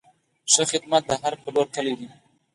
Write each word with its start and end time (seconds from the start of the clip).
ښه 0.51 0.63
خدمت 0.71 1.03
د 1.07 1.11
هر 1.21 1.33
پلور 1.41 1.67
کلي 1.75 1.93
ده. 1.99 2.07